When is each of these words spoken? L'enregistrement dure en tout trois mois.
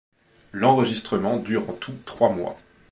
L'enregistrement 0.51 1.37
dure 1.37 1.69
en 1.69 1.73
tout 1.73 1.93
trois 2.07 2.29
mois. 2.31 2.57